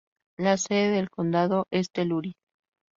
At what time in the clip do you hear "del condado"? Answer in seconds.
0.95-1.67